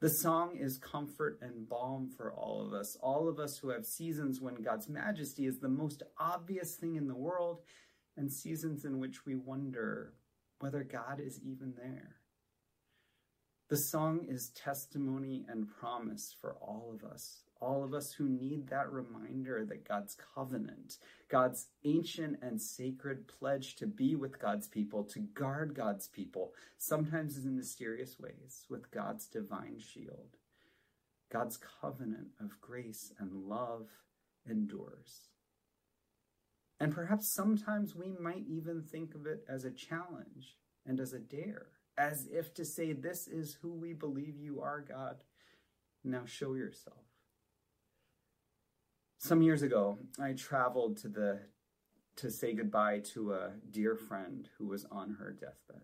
The 0.00 0.10
song 0.10 0.56
is 0.56 0.78
comfort 0.78 1.38
and 1.40 1.68
balm 1.68 2.10
for 2.10 2.32
all 2.32 2.66
of 2.66 2.74
us, 2.74 2.96
all 3.00 3.28
of 3.28 3.38
us 3.38 3.56
who 3.56 3.70
have 3.70 3.86
seasons 3.86 4.40
when 4.40 4.56
God's 4.56 4.88
majesty 4.88 5.46
is 5.46 5.58
the 5.58 5.68
most 5.68 6.02
obvious 6.18 6.74
thing 6.74 6.96
in 6.96 7.06
the 7.06 7.14
world, 7.14 7.62
and 8.16 8.30
seasons 8.30 8.84
in 8.84 8.98
which 8.98 9.24
we 9.24 9.36
wonder 9.36 10.12
whether 10.58 10.82
God 10.82 11.20
is 11.20 11.40
even 11.40 11.74
there. 11.76 12.16
The 13.68 13.76
song 13.76 14.26
is 14.28 14.50
testimony 14.50 15.46
and 15.48 15.68
promise 15.68 16.34
for 16.40 16.56
all 16.60 16.92
of 16.94 17.08
us, 17.08 17.42
all 17.60 17.84
of 17.84 17.94
us 17.94 18.12
who 18.12 18.28
need 18.28 18.68
that 18.68 18.90
reminder 18.90 19.64
that 19.64 19.88
God's 19.88 20.16
covenant, 20.34 20.98
God's 21.28 21.66
ancient 21.84 22.38
and 22.42 22.60
sacred 22.60 23.26
pledge 23.26 23.76
to 23.76 23.86
be 23.86 24.14
with 24.14 24.38
God's 24.38 24.68
people, 24.68 25.04
to 25.04 25.20
guard 25.20 25.74
God's 25.74 26.08
people, 26.08 26.52
sometimes 26.78 27.38
in 27.38 27.56
mysterious 27.56 28.18
ways, 28.18 28.64
with 28.68 28.90
God's 28.90 29.26
divine 29.26 29.78
shield. 29.78 30.36
God's 31.32 31.58
covenant 31.80 32.28
of 32.40 32.60
grace 32.60 33.12
and 33.18 33.32
love 33.32 33.88
endures. 34.48 35.28
And 36.78 36.94
perhaps 36.94 37.32
sometimes 37.32 37.94
we 37.94 38.12
might 38.20 38.44
even 38.46 38.82
think 38.82 39.14
of 39.14 39.26
it 39.26 39.44
as 39.48 39.64
a 39.64 39.70
challenge 39.70 40.56
and 40.84 41.00
as 41.00 41.12
a 41.12 41.18
dare, 41.18 41.66
as 41.96 42.26
if 42.30 42.52
to 42.54 42.64
say, 42.64 42.92
This 42.92 43.26
is 43.26 43.58
who 43.60 43.72
we 43.72 43.92
believe 43.92 44.38
you 44.38 44.60
are, 44.60 44.84
God. 44.86 45.16
Now 46.04 46.24
show 46.26 46.54
yourself. 46.54 47.05
Some 49.26 49.42
years 49.42 49.62
ago, 49.62 49.98
I 50.22 50.34
traveled 50.34 50.98
to 50.98 51.08
the 51.08 51.40
to 52.14 52.30
say 52.30 52.54
goodbye 52.54 53.00
to 53.14 53.32
a 53.32 53.50
dear 53.72 53.96
friend 53.96 54.48
who 54.56 54.68
was 54.68 54.86
on 54.88 55.16
her 55.18 55.32
deathbed. 55.32 55.82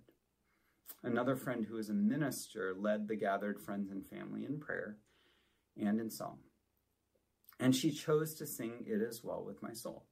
Another 1.03 1.35
friend 1.35 1.65
who 1.65 1.75
was 1.75 1.89
a 1.89 1.93
minister 1.93 2.73
led 2.73 3.09
the 3.09 3.17
gathered 3.17 3.59
friends 3.59 3.91
and 3.91 4.07
family 4.07 4.45
in 4.45 4.61
prayer 4.61 4.99
and 5.77 6.01
in 6.01 6.09
song. 6.09 6.39
And 7.59 7.75
she 7.75 7.91
chose 7.91 8.35
to 8.35 8.47
sing 8.47 8.85
It 8.87 9.03
Is 9.03 9.25
Well 9.25 9.43
With 9.45 9.61
My 9.61 9.73
Soul. 9.73 10.05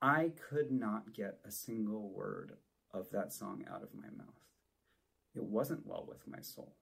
I 0.00 0.32
could 0.48 0.72
not 0.72 1.12
get 1.12 1.40
a 1.46 1.50
single 1.50 2.08
word 2.08 2.52
of 2.94 3.10
that 3.10 3.30
song 3.30 3.66
out 3.70 3.82
of 3.82 3.92
my 3.92 4.08
mouth. 4.16 4.40
It 5.34 5.44
wasn't 5.44 5.86
well 5.86 6.06
with 6.08 6.26
my 6.26 6.40
soul, 6.40 6.76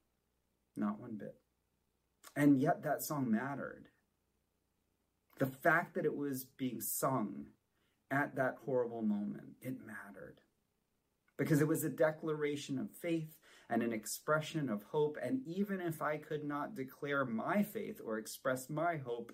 not 0.76 1.00
one 1.00 1.16
bit. 1.16 1.34
And 2.36 2.60
yet 2.60 2.84
that 2.84 3.02
song 3.02 3.28
mattered. 3.28 3.88
The 5.38 5.46
fact 5.46 5.94
that 5.94 6.04
it 6.04 6.16
was 6.16 6.44
being 6.44 6.80
sung 6.80 7.46
at 8.10 8.34
that 8.36 8.56
horrible 8.64 9.02
moment, 9.02 9.56
it 9.60 9.76
mattered. 9.86 10.40
Because 11.36 11.60
it 11.60 11.68
was 11.68 11.84
a 11.84 11.90
declaration 11.90 12.78
of 12.78 12.90
faith 12.90 13.38
and 13.70 13.82
an 13.82 13.92
expression 13.92 14.68
of 14.68 14.82
hope. 14.82 15.16
And 15.22 15.40
even 15.46 15.80
if 15.80 16.02
I 16.02 16.16
could 16.16 16.42
not 16.42 16.74
declare 16.74 17.24
my 17.24 17.62
faith 17.62 18.00
or 18.04 18.18
express 18.18 18.68
my 18.68 18.96
hope, 18.96 19.32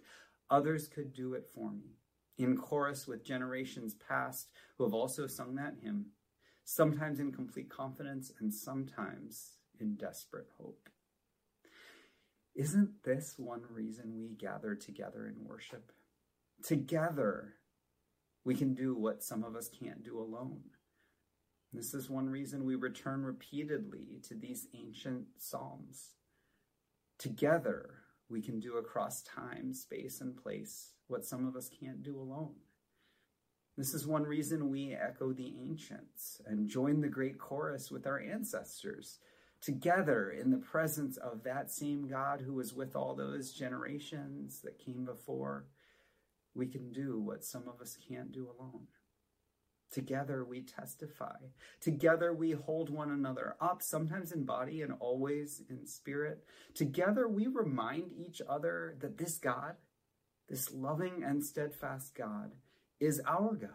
others 0.50 0.88
could 0.88 1.14
do 1.14 1.34
it 1.34 1.46
for 1.54 1.70
me. 1.70 1.96
In 2.37 2.56
chorus 2.56 3.06
with 3.06 3.25
generations 3.25 3.94
past 3.94 4.49
who 4.76 4.84
have 4.84 4.92
also 4.92 5.26
sung 5.26 5.54
that 5.54 5.76
hymn, 5.82 6.06
sometimes 6.64 7.20
in 7.20 7.32
complete 7.32 7.70
confidence 7.70 8.32
and 8.40 8.52
sometimes 8.52 9.58
in 9.80 9.94
desperate 9.94 10.49
hope. 10.58 10.88
Isn't 12.54 13.02
this 13.02 13.34
one 13.37 13.62
reason 13.68 14.20
we 14.20 14.28
gather 14.28 14.76
together 14.76 15.26
in 15.26 15.44
worship? 15.44 15.90
Together, 16.62 17.54
we 18.44 18.54
can 18.54 18.75
do 18.75 18.94
what 18.94 19.25
some 19.25 19.42
of 19.42 19.56
us 19.56 19.68
can't 19.68 20.04
do 20.04 20.20
alone. 20.20 20.61
This 21.73 21.94
is 21.94 22.08
one 22.08 22.28
reason 22.28 22.64
we 22.64 22.76
return 22.76 23.25
repeatedly 23.25 24.20
to 24.28 24.34
these 24.34 24.68
ancient 24.73 25.25
psalms. 25.37 26.12
Together, 27.18 27.94
we 28.28 28.40
can 28.40 28.61
do 28.61 28.76
across 28.76 29.23
time, 29.23 29.75
space, 29.75 30.20
and 30.20 30.37
place 30.37 30.92
what 31.08 31.25
some 31.25 31.49
of 31.49 31.56
us 31.56 31.68
can't 31.68 32.04
do 32.04 32.20
alone. 32.20 32.54
This 33.76 33.92
is 33.92 34.06
one 34.06 34.23
reason 34.23 34.70
we 34.70 34.94
echo 34.94 35.32
the 35.32 35.52
ancients 35.61 36.40
and 36.46 36.68
join 36.68 37.00
the 37.00 37.08
great 37.08 37.38
chorus 37.38 37.90
with 37.90 38.06
our 38.06 38.20
ancestors 38.20 39.18
together 39.64 40.30
in 40.30 40.50
the 40.50 40.59
presence 40.59 41.16
of 41.16 41.42
that 41.44 41.71
same 41.71 42.06
God 42.06 42.42
who 42.42 42.52
was 42.52 42.75
with 42.75 42.94
all 42.94 43.14
those 43.14 43.52
generations 43.52 44.61
that 44.62 44.78
came 44.78 45.04
before, 45.04 45.66
we 46.54 46.66
can 46.66 46.92
do 46.92 47.18
what 47.18 47.44
some 47.44 47.64
of 47.66 47.80
us 47.80 47.97
can't 48.09 48.30
do 48.30 48.49
alone. 48.49 48.87
Together 49.90 50.44
we 50.44 50.61
testify. 50.61 51.37
Together 51.80 52.35
we 52.35 52.50
hold 52.50 52.90
one 52.90 53.11
another 53.11 53.56
up, 53.61 53.80
sometimes 53.80 54.33
in 54.33 54.44
body 54.44 54.83
and 54.83 54.92
always 54.99 55.62
in 55.71 55.87
spirit. 55.87 56.44
Together 56.75 57.28
we 57.28 57.47
remind 57.47 58.12
each 58.12 58.42
other 58.49 58.97
that 59.00 59.18
this 59.18 59.38
God, 59.38 59.76
this 60.49 60.73
loving 60.73 61.23
and 61.25 61.44
steadfast 61.44 62.14
God, 62.14 62.52
is 63.00 63.21
our 63.26 63.54
God. 63.54 63.71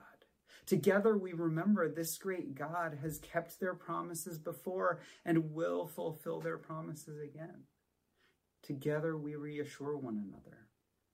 Together 0.65 1.18
we 1.18 1.34
remember 1.34 1.89
this 1.89 2.18
great 2.18 2.56
God 2.56 3.00
has 3.01 3.20
kept 3.20 3.60
their 3.60 3.74
promises 3.74 4.38
before 4.38 5.00
and 5.25 5.53
will 5.53 5.88
fulfill 5.88 6.39
their 6.39 6.58
promises 6.58 7.20
again. 7.20 7.63
Together 8.62 9.18
we 9.18 9.36
reassure 9.36 9.98
one 9.98 10.18
another, 10.18 10.68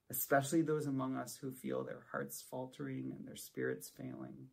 especially 0.10 0.62
those 0.62 0.88
among 0.88 1.16
us 1.16 1.38
who 1.38 1.52
feel 1.52 1.84
their 1.84 2.04
hearts 2.12 2.42
faltering 2.42 3.14
and 3.16 3.28
their 3.28 3.36
spirits 3.36 3.90
failing, 3.90 4.48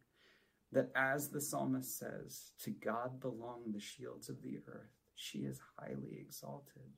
that 0.71 0.91
as 0.95 1.29
the 1.29 1.41
psalmist 1.41 1.99
says, 1.99 2.53
to 2.62 2.71
God 2.71 3.21
belong 3.21 3.73
the 3.73 3.81
shields 3.81 4.29
of 4.29 4.43
the 4.43 4.59
earth. 4.67 4.93
She 5.15 5.41
is 5.41 5.61
highly 5.79 6.19
exalted. 6.21 6.93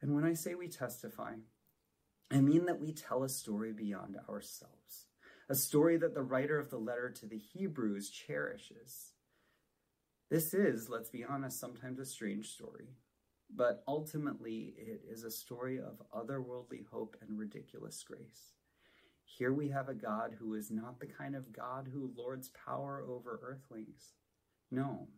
And 0.00 0.14
when 0.14 0.24
I 0.24 0.34
say 0.34 0.54
we 0.54 0.68
testify, 0.68 1.34
I 2.30 2.40
mean 2.40 2.66
that 2.66 2.80
we 2.80 2.92
tell 2.92 3.22
a 3.22 3.28
story 3.28 3.72
beyond 3.72 4.16
ourselves 4.28 5.05
a 5.48 5.54
story 5.54 5.96
that 5.96 6.14
the 6.14 6.22
writer 6.22 6.58
of 6.58 6.70
the 6.70 6.78
letter 6.78 7.10
to 7.10 7.26
the 7.26 7.38
Hebrews 7.38 8.10
cherishes. 8.10 9.12
This 10.28 10.52
is, 10.54 10.88
let's 10.88 11.10
be 11.10 11.24
honest, 11.24 11.60
sometimes 11.60 12.00
a 12.00 12.04
strange 12.04 12.48
story, 12.48 12.88
but 13.54 13.84
ultimately 13.86 14.74
it 14.76 15.02
is 15.08 15.22
a 15.22 15.30
story 15.30 15.78
of 15.78 16.02
otherworldly 16.12 16.86
hope 16.90 17.16
and 17.20 17.38
ridiculous 17.38 18.02
grace. 18.02 18.54
Here 19.24 19.52
we 19.52 19.68
have 19.68 19.88
a 19.88 19.94
God 19.94 20.34
who 20.38 20.54
is 20.54 20.70
not 20.70 20.98
the 20.98 21.06
kind 21.06 21.36
of 21.36 21.52
God 21.52 21.88
who 21.92 22.12
lords 22.16 22.50
power 22.64 23.04
over 23.06 23.40
earthlings. 23.42 24.14
No, 24.70 25.08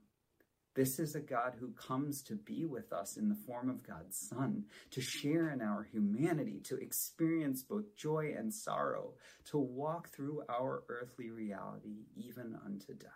this 0.75 0.99
is 0.99 1.15
a 1.15 1.21
God 1.21 1.55
who 1.59 1.73
comes 1.73 2.23
to 2.23 2.35
be 2.37 2.65
with 2.65 2.93
us 2.93 3.17
in 3.17 3.29
the 3.29 3.39
form 3.47 3.69
of 3.69 3.87
God's 3.87 4.17
Son, 4.17 4.65
to 4.93 5.01
share 5.01 5.51
in 5.51 5.61
our 5.61 5.83
humanity, 5.83 6.61
to 6.65 6.77
experience 6.77 7.63
both 7.63 7.97
joy 7.97 8.35
and 8.37 8.55
sorrow, 8.55 9.15
to 9.47 9.59
walk 9.59 10.11
through 10.11 10.43
our 10.49 10.85
earthly 10.89 11.31
reality 11.31 12.07
even 12.15 12.57
unto 12.65 12.95
death. 12.95 13.11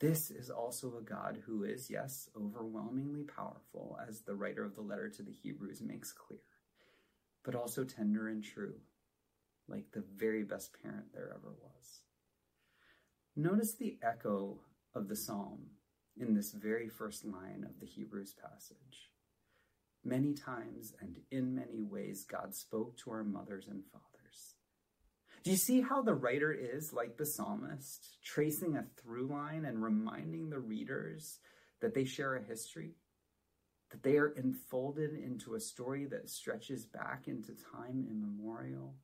This 0.00 0.30
is 0.30 0.48
also 0.48 0.96
a 0.96 1.02
God 1.02 1.42
who 1.44 1.64
is, 1.64 1.90
yes, 1.90 2.30
overwhelmingly 2.36 3.24
powerful, 3.24 3.98
as 4.08 4.20
the 4.20 4.34
writer 4.34 4.64
of 4.64 4.76
the 4.76 4.80
letter 4.80 5.10
to 5.10 5.22
the 5.22 5.32
Hebrews 5.32 5.82
makes 5.82 6.12
clear, 6.12 6.38
but 7.44 7.56
also 7.56 7.84
tender 7.84 8.28
and 8.28 8.42
true, 8.42 8.76
like 9.66 9.90
the 9.92 10.04
very 10.16 10.44
best 10.44 10.70
parent 10.80 11.12
there 11.12 11.34
ever 11.34 11.52
was. 11.60 12.00
Notice 13.34 13.74
the 13.74 13.98
echo 14.02 14.60
of 14.94 15.08
the 15.08 15.16
psalm 15.16 15.66
in 16.20 16.34
this 16.34 16.52
very 16.52 16.88
first 16.88 17.24
line 17.24 17.64
of 17.68 17.80
the 17.80 17.86
Hebrews 17.86 18.34
passage. 18.34 19.10
Many 20.04 20.34
times 20.34 20.92
and 21.00 21.16
in 21.30 21.54
many 21.54 21.82
ways, 21.82 22.24
God 22.24 22.54
spoke 22.54 22.96
to 22.98 23.10
our 23.10 23.24
mothers 23.24 23.66
and 23.68 23.82
fathers. 23.92 24.54
Do 25.44 25.50
you 25.50 25.56
see 25.56 25.80
how 25.80 26.02
the 26.02 26.14
writer 26.14 26.52
is, 26.52 26.92
like 26.92 27.16
the 27.16 27.26
psalmist, 27.26 28.22
tracing 28.22 28.76
a 28.76 28.84
through 29.00 29.28
line 29.28 29.64
and 29.64 29.82
reminding 29.82 30.50
the 30.50 30.58
readers 30.58 31.38
that 31.80 31.94
they 31.94 32.04
share 32.04 32.36
a 32.36 32.42
history? 32.42 32.96
That 33.90 34.02
they 34.02 34.18
are 34.18 34.28
enfolded 34.28 35.14
into 35.14 35.54
a 35.54 35.60
story 35.60 36.04
that 36.06 36.28
stretches 36.28 36.84
back 36.84 37.28
into 37.28 37.52
time 37.72 38.06
immemorial? 38.10 38.94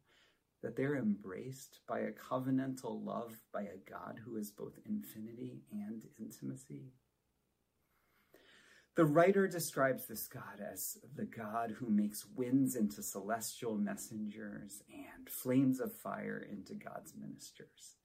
that 0.64 0.76
they're 0.76 0.96
embraced 0.96 1.80
by 1.86 2.00
a 2.00 2.10
covenantal 2.10 3.04
love 3.04 3.36
by 3.52 3.60
a 3.60 3.90
God 3.90 4.18
who 4.24 4.38
is 4.38 4.50
both 4.50 4.78
infinity 4.86 5.60
and 5.70 6.02
intimacy. 6.18 6.94
The 8.96 9.04
writer 9.04 9.48
describes 9.48 10.06
this 10.06 10.28
God 10.28 10.60
as 10.60 10.98
the 11.16 11.24
God 11.24 11.72
who 11.72 11.90
makes 11.90 12.26
winds 12.36 12.76
into 12.76 13.02
celestial 13.02 13.76
messengers 13.76 14.84
and 14.88 15.28
flames 15.28 15.80
of 15.80 15.92
fire 15.92 16.46
into 16.48 16.74
God's 16.74 17.12
ministers. 17.16 17.96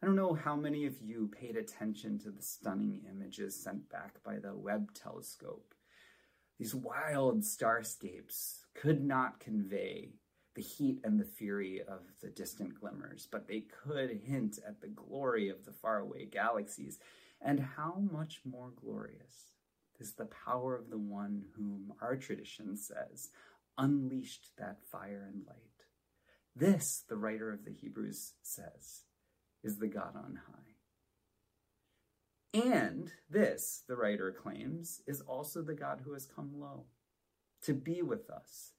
I 0.00 0.06
don't 0.06 0.14
know 0.14 0.34
how 0.34 0.54
many 0.54 0.86
of 0.86 1.02
you 1.02 1.32
paid 1.36 1.56
attention 1.56 2.20
to 2.20 2.30
the 2.30 2.42
stunning 2.42 3.00
images 3.10 3.60
sent 3.60 3.90
back 3.90 4.22
by 4.22 4.38
the 4.38 4.54
Webb 4.54 4.94
telescope. 4.94 5.74
These 6.60 6.76
wild 6.76 7.42
starscapes 7.42 8.60
could 8.72 9.02
not 9.02 9.40
convey 9.40 10.12
the 10.54 10.62
heat 10.62 11.00
and 11.02 11.18
the 11.18 11.24
fury 11.24 11.82
of 11.82 12.02
the 12.22 12.30
distant 12.30 12.78
glimmers, 12.78 13.26
but 13.32 13.48
they 13.48 13.62
could 13.62 14.10
hint 14.10 14.60
at 14.64 14.80
the 14.80 14.86
glory 14.86 15.48
of 15.48 15.64
the 15.64 15.72
faraway 15.72 16.24
galaxies 16.24 17.00
and 17.40 17.58
how 17.58 17.96
much 18.12 18.42
more 18.44 18.70
glorious 18.80 19.53
is 19.98 20.14
the 20.14 20.28
power 20.46 20.76
of 20.76 20.90
the 20.90 20.98
one 20.98 21.44
whom 21.56 21.92
our 22.00 22.16
tradition 22.16 22.76
says 22.76 23.30
unleashed 23.76 24.50
that 24.58 24.78
fire 24.90 25.28
and 25.32 25.42
light. 25.46 25.56
This, 26.56 27.02
the 27.08 27.16
writer 27.16 27.52
of 27.52 27.64
the 27.64 27.72
Hebrews 27.72 28.34
says, 28.42 29.02
is 29.62 29.78
the 29.78 29.88
God 29.88 30.14
on 30.14 30.38
high. 30.46 30.74
And 32.68 33.12
this, 33.28 33.82
the 33.88 33.96
writer 33.96 34.30
claims, 34.30 35.00
is 35.06 35.20
also 35.22 35.62
the 35.62 35.74
God 35.74 36.02
who 36.04 36.12
has 36.12 36.26
come 36.26 36.52
low 36.54 36.84
to 37.62 37.74
be 37.74 38.02
with 38.02 38.30
us, 38.30 38.72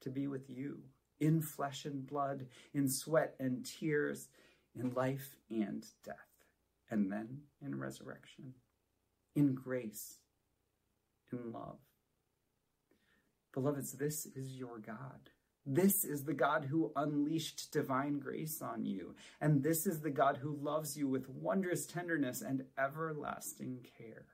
to 0.00 0.10
be 0.10 0.26
with 0.26 0.50
you 0.50 0.80
in 1.20 1.40
flesh 1.40 1.84
and 1.84 2.04
blood, 2.04 2.46
in 2.74 2.88
sweat 2.88 3.36
and 3.38 3.64
tears, 3.64 4.28
in 4.74 4.90
life 4.90 5.36
and 5.50 5.86
death, 6.04 6.16
and 6.90 7.12
then 7.12 7.42
in 7.64 7.78
resurrection, 7.78 8.54
in 9.36 9.54
grace, 9.54 10.18
love. 11.44 11.78
Beloveds, 13.52 13.92
this 13.92 14.26
is 14.34 14.56
your 14.56 14.78
God. 14.78 15.30
This 15.64 16.04
is 16.04 16.24
the 16.24 16.34
God 16.34 16.64
who 16.64 16.92
unleashed 16.96 17.70
divine 17.70 18.18
grace 18.18 18.60
on 18.60 18.84
you. 18.84 19.14
And 19.40 19.62
this 19.62 19.86
is 19.86 20.00
the 20.00 20.10
God 20.10 20.38
who 20.38 20.56
loves 20.60 20.96
you 20.96 21.06
with 21.06 21.28
wondrous 21.28 21.86
tenderness 21.86 22.42
and 22.42 22.64
everlasting 22.76 23.86
care. 23.96 24.26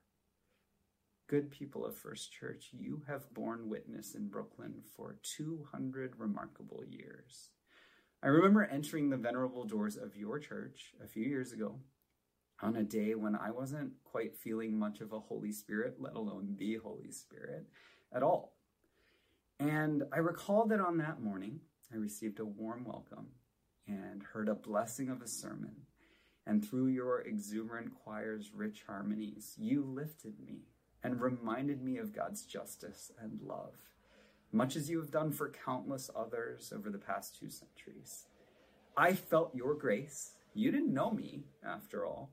Good 1.28 1.50
people 1.50 1.84
of 1.84 1.94
First 1.94 2.32
Church, 2.32 2.70
you 2.72 3.02
have 3.06 3.34
borne 3.34 3.68
witness 3.68 4.14
in 4.14 4.28
Brooklyn 4.28 4.76
for 4.96 5.18
200 5.22 6.14
remarkable 6.16 6.82
years. 6.88 7.50
I 8.22 8.28
remember 8.28 8.64
entering 8.64 9.10
the 9.10 9.18
venerable 9.18 9.64
doors 9.64 9.96
of 9.96 10.16
your 10.16 10.38
church 10.38 10.94
a 11.04 11.06
few 11.06 11.24
years 11.24 11.52
ago 11.52 11.80
on 12.60 12.76
a 12.76 12.82
day 12.82 13.14
when 13.14 13.36
I 13.36 13.50
wasn't 13.50 13.92
quite 14.04 14.36
feeling 14.36 14.78
much 14.78 15.00
of 15.00 15.12
a 15.12 15.20
Holy 15.20 15.52
Spirit, 15.52 15.96
let 15.98 16.14
alone 16.14 16.56
the 16.58 16.76
Holy 16.76 17.10
Spirit, 17.10 17.66
at 18.12 18.22
all. 18.22 18.56
And 19.60 20.04
I 20.12 20.18
recall 20.18 20.66
that 20.66 20.80
on 20.80 20.98
that 20.98 21.20
morning, 21.20 21.60
I 21.92 21.96
received 21.96 22.40
a 22.40 22.44
warm 22.44 22.84
welcome 22.84 23.28
and 23.86 24.22
heard 24.22 24.48
a 24.48 24.54
blessing 24.54 25.08
of 25.08 25.22
a 25.22 25.28
sermon. 25.28 25.74
And 26.46 26.64
through 26.64 26.88
your 26.88 27.20
exuberant 27.20 27.92
choir's 28.04 28.52
rich 28.54 28.82
harmonies, 28.86 29.54
you 29.58 29.84
lifted 29.84 30.34
me 30.40 30.62
and 31.02 31.20
reminded 31.20 31.82
me 31.82 31.98
of 31.98 32.14
God's 32.14 32.44
justice 32.44 33.12
and 33.20 33.40
love, 33.42 33.74
much 34.52 34.76
as 34.76 34.88
you 34.88 34.98
have 34.98 35.10
done 35.10 35.30
for 35.30 35.52
countless 35.64 36.10
others 36.16 36.72
over 36.74 36.90
the 36.90 36.98
past 36.98 37.38
two 37.38 37.50
centuries. 37.50 38.26
I 38.96 39.12
felt 39.12 39.54
your 39.54 39.74
grace. 39.74 40.32
You 40.54 40.72
didn't 40.72 40.94
know 40.94 41.10
me, 41.10 41.44
after 41.64 42.04
all. 42.04 42.30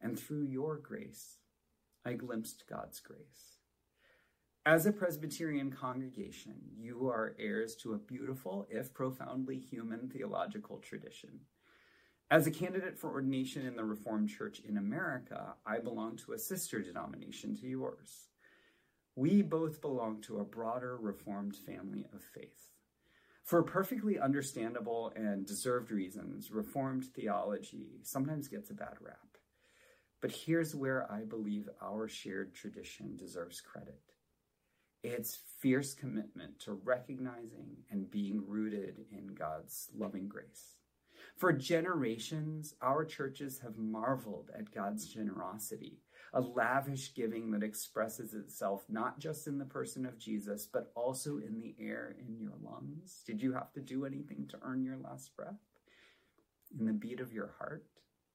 And 0.00 0.18
through 0.18 0.44
your 0.44 0.76
grace, 0.78 1.36
I 2.04 2.14
glimpsed 2.14 2.64
God's 2.68 3.00
grace. 3.00 3.58
As 4.66 4.86
a 4.86 4.92
Presbyterian 4.92 5.70
congregation, 5.70 6.54
you 6.76 7.08
are 7.08 7.34
heirs 7.38 7.76
to 7.76 7.94
a 7.94 7.98
beautiful, 7.98 8.66
if 8.70 8.92
profoundly 8.92 9.58
human, 9.58 10.08
theological 10.08 10.78
tradition. 10.78 11.40
As 12.30 12.46
a 12.46 12.50
candidate 12.50 12.98
for 12.98 13.10
ordination 13.10 13.66
in 13.66 13.74
the 13.74 13.84
Reformed 13.84 14.28
Church 14.28 14.60
in 14.60 14.76
America, 14.76 15.54
I 15.66 15.78
belong 15.78 16.16
to 16.18 16.32
a 16.32 16.38
sister 16.38 16.80
denomination 16.80 17.56
to 17.56 17.66
yours. 17.66 18.28
We 19.16 19.42
both 19.42 19.80
belong 19.80 20.20
to 20.22 20.38
a 20.38 20.44
broader 20.44 20.96
Reformed 20.96 21.56
family 21.56 22.06
of 22.14 22.22
faith. 22.22 22.70
For 23.42 23.62
perfectly 23.62 24.18
understandable 24.18 25.12
and 25.16 25.44
deserved 25.44 25.90
reasons, 25.90 26.52
Reformed 26.52 27.06
theology 27.06 27.98
sometimes 28.02 28.46
gets 28.46 28.70
a 28.70 28.74
bad 28.74 28.94
rap. 29.00 29.29
But 30.20 30.32
here's 30.32 30.74
where 30.74 31.10
I 31.10 31.24
believe 31.24 31.68
our 31.82 32.08
shared 32.08 32.54
tradition 32.54 33.16
deserves 33.16 33.60
credit 33.60 34.00
its 35.02 35.38
fierce 35.60 35.94
commitment 35.94 36.58
to 36.60 36.72
recognizing 36.84 37.76
and 37.90 38.10
being 38.10 38.42
rooted 38.46 39.06
in 39.10 39.34
God's 39.34 39.88
loving 39.96 40.28
grace. 40.28 40.74
For 41.36 41.52
generations, 41.52 42.74
our 42.82 43.04
churches 43.04 43.60
have 43.60 43.78
marveled 43.78 44.50
at 44.56 44.74
God's 44.74 45.06
generosity, 45.06 45.98
a 46.34 46.40
lavish 46.40 47.14
giving 47.14 47.50
that 47.52 47.62
expresses 47.62 48.34
itself 48.34 48.84
not 48.88 49.18
just 49.18 49.46
in 49.46 49.58
the 49.58 49.64
person 49.64 50.04
of 50.04 50.18
Jesus, 50.18 50.68
but 50.70 50.92
also 50.94 51.38
in 51.38 51.60
the 51.60 51.74
air 51.80 52.14
in 52.18 52.38
your 52.38 52.52
lungs. 52.62 53.22
Did 53.26 53.42
you 53.42 53.52
have 53.54 53.72
to 53.72 53.80
do 53.80 54.04
anything 54.04 54.46
to 54.48 54.58
earn 54.62 54.84
your 54.84 54.98
last 54.98 55.34
breath? 55.34 55.60
In 56.78 56.86
the 56.86 56.92
beat 56.92 57.20
of 57.20 57.32
your 57.32 57.54
heart? 57.58 57.84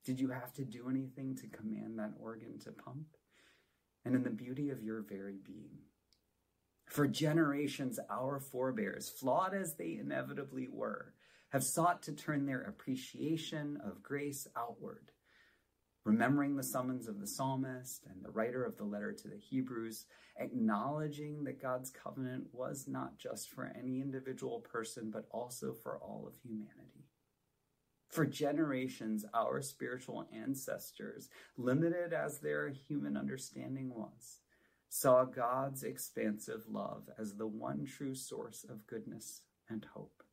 Did 0.06 0.20
you 0.20 0.30
have 0.30 0.54
to 0.54 0.64
do 0.64 0.88
anything 0.88 1.36
to 1.38 1.48
command 1.48 1.98
that 1.98 2.14
organ 2.20 2.60
to 2.60 2.72
pump? 2.72 3.08
And 4.06 4.16
in 4.16 4.22
the 4.22 4.30
beauty 4.30 4.70
of 4.70 4.84
your 4.84 5.02
very 5.02 5.40
being? 5.44 5.80
For 6.86 7.08
generations, 7.08 8.00
our 8.10 8.40
forebears, 8.40 9.10
flawed 9.10 9.56
as 9.56 9.74
they 9.74 9.98
inevitably 10.00 10.68
were, 10.72 11.16
have 11.50 11.64
sought 11.64 12.04
to 12.04 12.12
turn 12.12 12.46
their 12.46 12.62
appreciation 12.62 13.80
of 13.84 14.04
grace 14.04 14.48
outward. 14.56 15.12
Remembering 16.04 16.56
the 16.56 16.64
summons 16.64 17.08
of 17.08 17.20
the 17.20 17.26
psalmist 17.26 18.06
and 18.08 18.24
the 18.24 18.30
writer 18.30 18.64
of 18.64 18.78
the 18.78 18.84
letter 18.84 19.12
to 19.12 19.28
the 19.28 19.38
Hebrews, 19.38 20.06
acknowledging 20.38 21.44
that 21.46 21.60
God's 21.60 21.90
covenant 21.90 22.46
was 22.54 22.86
not 22.88 23.18
just 23.18 23.50
for 23.50 23.74
any 23.76 24.02
individual 24.02 24.60
person, 24.60 25.10
but 25.10 25.26
also 25.32 25.74
for 25.74 25.98
all 25.98 26.28
of 26.28 26.36
humanity. 26.44 27.08
For 28.16 28.26
generations, 28.26 29.26
our 29.34 29.62
spiritual 29.62 30.26
ancestors, 30.34 31.28
limited 31.58 32.14
as 32.14 32.40
their 32.40 32.70
human 32.70 33.18
understanding 33.18 33.94
was, 33.94 34.40
saw 34.88 35.26
God's 35.26 35.84
expansive 35.84 36.64
love 36.70 37.10
as 37.20 37.36
the 37.36 37.46
one 37.46 37.84
true 37.84 38.16
source 38.16 38.64
of 38.70 38.88
goodness 38.88 39.42
and 39.68 39.86
hope. 39.94 40.24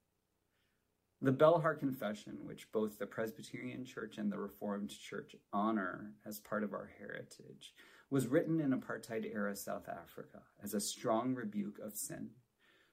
The 1.20 1.32
Belhar 1.32 1.76
Confession, 1.76 2.38
which 2.44 2.70
both 2.70 3.00
the 3.00 3.06
Presbyterian 3.06 3.84
Church 3.84 4.16
and 4.16 4.30
the 4.30 4.38
Reformed 4.38 4.90
Church 4.90 5.34
honor 5.52 6.12
as 6.24 6.38
part 6.38 6.62
of 6.62 6.72
our 6.72 6.88
heritage, 7.00 7.74
was 8.10 8.28
written 8.28 8.60
in 8.60 8.70
apartheid 8.70 9.28
era 9.34 9.56
South 9.56 9.88
Africa 9.88 10.42
as 10.62 10.72
a 10.72 10.80
strong 10.80 11.34
rebuke 11.34 11.80
of 11.80 11.96
sin, 11.96 12.30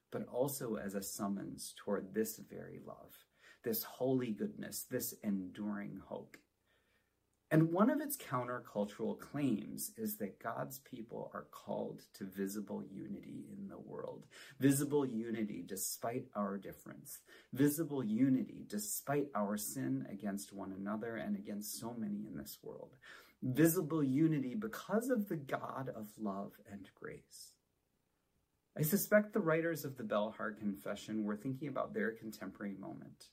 but 0.10 0.28
also 0.34 0.78
as 0.78 0.96
a 0.96 1.04
summons 1.04 1.76
toward 1.78 2.16
this 2.16 2.40
very 2.40 2.80
love, 2.84 3.14
this 3.64 3.84
holy 3.84 4.32
goodness, 4.32 4.86
this 4.90 5.14
enduring 5.24 6.02
hope. 6.08 6.38
And 7.52 7.72
one 7.72 7.90
of 7.90 8.00
its 8.00 8.16
countercultural 8.16 9.20
claims 9.20 9.92
is 9.98 10.18
that 10.18 10.42
God's 10.42 10.80
people 10.80 11.32
are 11.34 11.48
called 11.50 12.04
to 12.14 12.26
visible 12.26 12.84
unity 12.92 13.48
in 13.52 13.68
the 13.68 13.80
world. 13.80 14.28
Visible 14.60 15.04
unity 15.04 15.64
despite 15.66 16.26
our 16.36 16.60
difference. 16.60 17.20
Visible 17.52 18.04
unity 18.04 18.66
despite 18.68 19.30
our 19.34 19.58
sin 19.58 20.06
against 20.12 20.54
one 20.54 20.74
another 20.78 21.16
and 21.16 21.36
against 21.36 21.80
so 21.80 21.96
many 21.98 22.28
in 22.28 22.38
this 22.38 22.60
world. 22.62 22.96
Visible 23.42 24.04
unity 24.04 24.54
because 24.54 25.10
of 25.10 25.28
the 25.28 25.38
God 25.38 25.90
of 25.96 26.08
love 26.20 26.52
and 26.72 26.88
grace. 27.02 27.54
I 28.78 28.84
suspect 28.84 29.34
the 29.34 29.40
writers 29.40 29.86
of 29.86 29.98
the 29.98 30.04
Belhar 30.04 30.56
Confession 30.56 31.24
were 31.24 31.36
thinking 31.36 31.68
about 31.68 31.96
their 31.96 32.12
contemporary 32.12 32.76
moment 32.80 33.30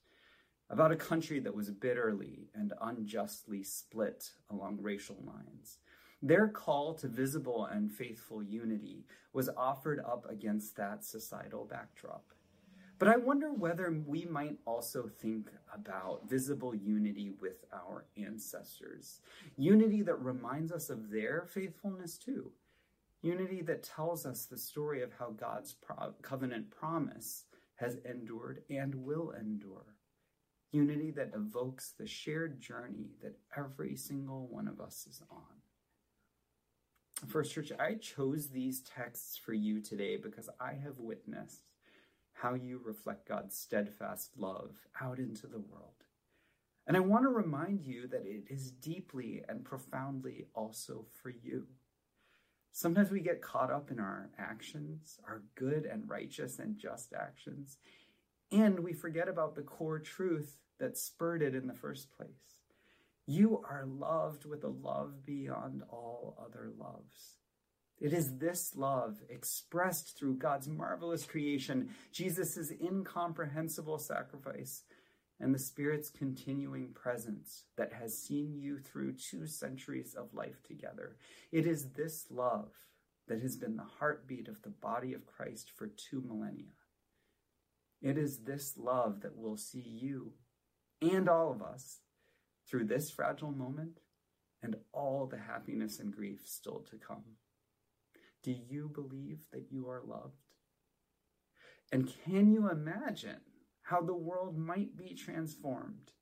about 0.69 0.93
a 0.93 0.97
country 0.97 1.39
that 1.41 1.55
was 1.55 1.71
bitterly 1.71 2.49
and 2.55 2.73
unjustly 2.81 3.63
split 3.63 4.31
along 4.51 4.79
racial 4.81 5.17
lines. 5.25 5.79
Their 6.23 6.49
call 6.49 6.95
to 6.95 7.09
visible 7.09 7.67
and 7.67 7.93
faithful 7.93 8.43
unity 8.43 9.05
was 9.33 9.51
offered 9.57 10.01
up 10.01 10.29
against 10.29 10.77
that 10.77 11.05
societal 11.05 11.65
backdrop. 11.65 12.25
But 12.99 13.09
I 13.09 13.17
wonder 13.17 13.53
whether 13.53 13.95
we 14.07 14.25
might 14.25 14.57
also 14.65 15.07
think 15.07 15.51
about 15.73 16.29
visible 16.29 16.75
unity 16.75 17.31
with 17.41 17.65
our 17.73 18.07
ancestors. 18.17 19.21
Unity 19.59 20.01
that 20.03 20.15
reminds 20.15 20.73
us 20.73 20.89
of 20.89 21.11
their 21.11 21.47
faithfulness 21.47 22.17
too. 22.17 22.51
Unity 23.21 23.61
that 23.63 23.83
tells 23.83 24.25
us 24.25 24.47
the 24.47 24.57
story 24.57 25.03
of 25.03 25.13
how 25.19 25.31
God's 25.31 25.77
covenant 26.23 26.71
promise 26.71 27.45
has 27.75 27.99
endured 28.07 28.63
and 28.71 28.95
will 28.95 29.33
endure 29.33 29.96
unity 30.73 31.11
that 31.13 31.33
evokes 31.35 31.95
the 31.99 32.07
shared 32.07 32.61
journey 32.61 33.11
that 33.23 33.39
every 33.57 33.97
single 33.97 34.47
one 34.49 34.69
of 34.69 34.81
us 34.81 35.07
is 35.09 35.23
on. 35.31 35.63
First 37.27 37.53
Church, 37.53 37.73
I 37.79 37.95
chose 37.95 38.49
these 38.49 38.83
texts 38.83 39.39
for 39.39 39.55
you 39.55 39.81
today 39.81 40.17
because 40.17 40.51
I 40.61 40.75
have 40.75 40.99
witnessed 40.99 41.63
how 42.35 42.55
you 42.55 42.81
reflect 42.85 43.27
God's 43.27 43.57
steadfast 43.57 44.33
love 44.37 44.73
out 45.01 45.19
into 45.19 45.47
the 45.47 45.59
world. 45.59 46.05
And 46.87 46.97
I 46.97 47.01
want 47.01 47.25
to 47.25 47.31
remind 47.31 47.83
you 47.83 48.07
that 48.09 48.27
it 48.27 48.45
is 48.49 48.71
deeply 48.71 49.43
and 49.49 49.65
profoundly 49.65 50.47
also 50.55 51.07
for 51.13 51.31
you. 51.31 51.67
Sometimes 52.71 53.11
we 53.11 53.21
get 53.21 53.41
caught 53.41 53.73
up 53.73 53.91
in 53.91 53.99
our 53.99 54.29
actions, 54.39 55.19
our 55.27 55.43
good 55.55 55.87
and 55.87 56.09
righteous 56.09 56.59
and 56.59 56.77
just 56.77 57.15
actions, 57.15 57.79
and 58.53 58.81
we 58.81 58.93
forget 58.93 59.29
about 59.29 59.55
the 59.55 59.63
core 59.63 59.99
truth 59.99 60.59
that 60.79 60.97
spurred 60.97 61.43
it 61.43 61.55
in 61.55 61.67
the 61.67 61.75
first 61.75 62.11
place. 62.17 62.57
You 63.27 63.63
are 63.69 63.87
loved 63.87 64.45
with 64.45 64.63
a 64.63 64.69
love 64.69 65.25
beyond 65.25 65.83
all 65.91 66.39
other 66.41 66.71
loves. 66.79 67.37
It 67.99 68.13
is 68.13 68.37
this 68.37 68.77
love 68.77 69.23
expressed 69.29 70.19
through 70.19 70.37
God's 70.37 70.69
marvelous 70.69 71.25
creation, 71.25 71.89
Jesus' 72.13 72.71
incomprehensible 72.81 73.99
sacrifice, 73.99 74.83
and 75.41 75.55
the 75.55 75.59
Spirit's 75.59 76.11
continuing 76.11 76.93
presence 76.93 77.65
that 77.77 77.93
has 77.93 78.17
seen 78.17 78.55
you 78.59 78.79
through 78.79 79.15
two 79.15 79.47
centuries 79.47 80.15
of 80.15 80.35
life 80.35 80.63
together. 80.63 81.17
It 81.53 81.67
is 81.67 81.91
this 81.91 82.27
love 82.31 82.71
that 83.29 83.41
has 83.41 83.57
been 83.57 83.77
the 83.77 83.83
heartbeat 83.99 84.49
of 84.49 84.63
the 84.63 84.71
body 84.71 85.13
of 85.13 85.27
Christ 85.27 85.73
for 85.75 85.89
two 85.89 86.23
millennia. 86.27 86.73
It 88.03 88.19
is 88.19 88.39
this 88.39 88.75
love 88.77 89.23
that 89.23 89.37
will 89.37 89.57
see 89.57 89.81
you 89.81 90.33
and 91.01 91.29
all 91.29 91.51
of 91.51 91.63
us 91.63 92.01
through 92.69 92.85
this 92.85 93.11
fragile 93.11 93.53
moment 93.53 94.01
and 94.63 94.77
all 94.93 95.27
the 95.27 95.39
happiness 95.39 95.99
and 95.99 96.15
grief 96.15 96.43
still 96.45 96.85
to 96.91 96.97
come. 96.97 97.25
Do 98.43 98.53
you 98.53 98.91
believe 98.93 99.47
that 99.53 99.67
you 99.71 99.89
are 99.89 100.03
loved? 100.05 100.45
And 101.93 102.13
can 102.25 102.53
you 102.53 102.69
imagine 102.71 103.41
how 103.83 104.01
the 104.01 104.15
world 104.15 104.59
might 104.59 104.97
be 104.97 105.15
transformed 105.15 106.13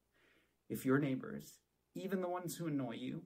if 0.68 0.84
your 0.84 0.98
neighbors, 0.98 1.54
even 1.94 2.20
the 2.20 2.28
ones 2.28 2.56
who 2.56 2.66
annoy 2.66 2.94
you, 2.94 3.22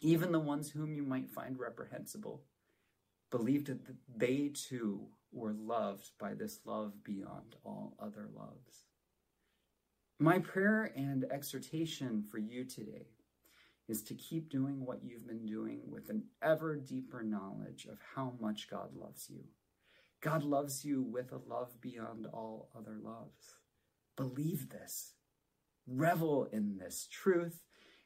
even 0.00 0.32
the 0.32 0.40
ones 0.40 0.70
whom 0.70 0.94
you 0.94 1.02
might 1.02 1.30
find 1.30 1.58
reprehensible, 1.58 2.44
believed 3.30 3.66
that 3.66 3.80
they 4.16 4.50
too 4.54 5.06
were 5.32 5.52
loved 5.52 6.10
by 6.18 6.34
this 6.34 6.60
love 6.64 7.04
beyond 7.04 7.56
all 7.64 7.96
other 7.98 8.28
loves? 8.34 8.84
My 10.18 10.38
prayer 10.38 10.92
and 10.96 11.24
exhortation 11.30 12.22
for 12.22 12.38
you 12.38 12.64
today 12.64 13.06
is 13.88 14.02
to 14.04 14.14
keep 14.14 14.50
doing 14.50 14.84
what 14.84 15.02
you've 15.02 15.26
been 15.26 15.46
doing 15.46 15.80
with 15.88 16.10
an 16.10 16.24
ever 16.42 16.76
deeper 16.76 17.22
knowledge 17.22 17.86
of 17.90 17.98
how 18.14 18.34
much 18.40 18.68
God 18.68 18.90
loves 18.94 19.28
you 19.30 19.44
God 20.20 20.44
loves 20.44 20.84
you 20.84 21.02
with 21.02 21.32
a 21.32 21.40
love 21.48 21.80
beyond 21.80 22.26
all 22.26 22.68
other 22.76 22.98
loves. 23.02 23.54
Believe 24.16 24.68
this. 24.68 25.14
Revel 25.86 26.46
in 26.52 26.76
this 26.76 27.08
truth. 27.10 27.62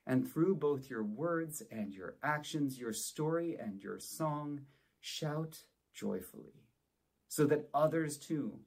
And 0.07 0.31
through 0.31 0.57
both 0.57 0.89
your 0.89 1.03
words 1.03 1.63
and 1.73 1.93
your 1.93 2.17
actions, 2.23 2.79
your 2.79 2.93
story 2.93 3.57
and 3.59 3.81
your 3.83 3.99
song, 3.99 4.61
shout 5.05 5.65
joyfully 5.93 6.65
so 7.29 7.45
that 7.45 7.69
others 7.75 8.17
too 8.17 8.59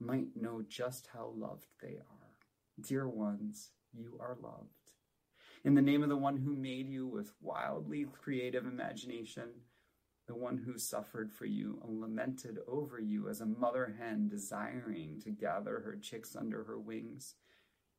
might 0.00 0.28
know 0.34 0.62
just 0.66 1.08
how 1.12 1.30
loved 1.36 1.66
they 1.82 1.98
are. 1.98 2.36
Dear 2.80 3.06
ones, 3.06 3.72
you 3.92 4.16
are 4.18 4.38
loved. 4.40 4.94
In 5.64 5.74
the 5.74 5.82
name 5.82 6.02
of 6.02 6.08
the 6.08 6.16
one 6.16 6.38
who 6.38 6.56
made 6.56 6.88
you 6.88 7.06
with 7.06 7.34
wildly 7.42 8.06
creative 8.22 8.64
imagination, 8.64 9.48
the 10.26 10.34
one 10.34 10.56
who 10.56 10.78
suffered 10.78 11.30
for 11.30 11.44
you 11.44 11.82
and 11.86 12.00
lamented 12.00 12.60
over 12.66 12.98
you 12.98 13.28
as 13.28 13.42
a 13.42 13.46
mother 13.46 13.94
hen 13.98 14.26
desiring 14.26 15.20
to 15.22 15.30
gather 15.30 15.80
her 15.80 15.98
chicks 16.00 16.34
under 16.34 16.64
her 16.64 16.78
wings, 16.78 17.34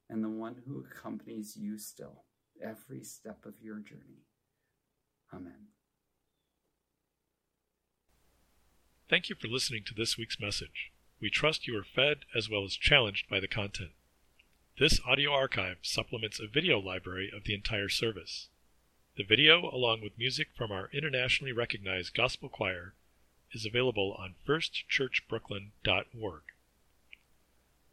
and 0.10 0.24
the 0.24 0.30
one 0.30 0.56
who 0.66 0.80
accompanies 0.80 1.56
you 1.56 1.78
still 1.78 2.24
every 2.64 3.04
step 3.04 3.46
of 3.46 3.62
your 3.62 3.78
journey. 3.78 4.26
Amen. 5.32 5.68
Thank 9.10 9.28
you 9.28 9.36
for 9.36 9.48
listening 9.48 9.84
to 9.86 9.96
this 9.96 10.20
week's 10.20 10.40
message. 10.40 10.92
We 11.20 11.32
trust 11.32 11.66
you 11.66 11.76
are 11.76 11.84
fed 11.84 12.26
as 12.36 12.48
well 12.48 12.64
as 12.64 12.76
challenged 12.76 13.28
by 13.28 13.40
the 13.40 13.48
content. 13.48 13.90
This 14.78 15.00
audio 15.04 15.34
archive 15.34 15.78
supplements 15.82 16.40
a 16.40 16.46
video 16.46 16.78
library 16.78 17.32
of 17.36 17.44
the 17.44 17.56
entire 17.56 17.90
service. 17.90 18.50
The 19.18 19.24
video, 19.24 19.68
along 19.74 20.02
with 20.02 20.20
music 20.20 20.50
from 20.56 20.72
our 20.72 20.92
internationally 20.94 21.52
recognized 21.52 22.14
gospel 22.14 22.50
choir, 22.50 22.94
is 23.52 23.66
available 23.66 24.16
on 24.20 24.36
firstchurchbrooklyn.org. 24.48 26.42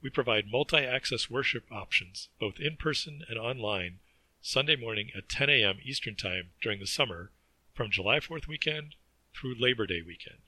We 0.02 0.11
provide 0.11 0.52
multi 0.52 0.85
access 0.85 1.31
worship 1.31 1.64
options, 1.72 2.29
both 2.38 2.61
in 2.61 2.76
person 2.76 3.22
and 3.31 3.38
online, 3.38 4.00
Sunday 4.42 4.76
morning 4.76 5.12
at 5.16 5.31
10 5.31 5.48
a.m. 5.48 5.79
Eastern 5.83 6.14
Time 6.14 6.50
during 6.61 6.79
the 6.79 6.87
summer 6.87 7.31
from 7.72 7.90
July 7.90 8.20
4th 8.20 8.46
weekend 8.46 8.96
through 9.35 9.55
Labor 9.59 9.87
Day 9.87 10.02
weekend. 10.07 10.40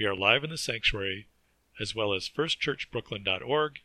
We 0.00 0.06
are 0.06 0.16
live 0.16 0.44
in 0.44 0.48
the 0.48 0.56
sanctuary, 0.56 1.28
as 1.78 1.94
well 1.94 2.14
as 2.14 2.26
firstchurchbrooklyn.org 2.26 3.80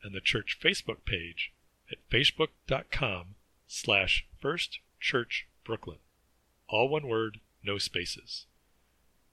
and 0.00 0.14
the 0.14 0.20
church 0.20 0.60
Facebook 0.62 1.04
page 1.04 1.52
at 1.90 2.08
facebook.com 2.08 3.34
slash 3.66 4.28
firstchurch 4.40 5.42
Brooklyn. 5.64 5.98
All 6.68 6.88
one 6.88 7.08
word, 7.08 7.40
no 7.64 7.78
spaces. 7.78 8.46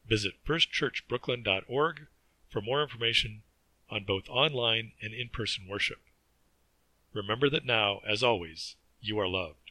Visit 0.08 0.43
firstchurchbrooklyn.org 0.43 2.08
for 2.50 2.62
more 2.62 2.82
information 2.82 3.43
on 3.91 4.04
both 4.04 4.28
online 4.28 4.93
and 5.04 5.13
in 5.13 5.30
person 5.30 5.67
worship. 5.69 6.00
Remember 7.13 7.48
that 7.48 7.63
now, 7.63 8.00
as 8.10 8.24
always, 8.24 8.76
you 9.00 9.19
are 9.19 9.28
loved. 9.28 9.62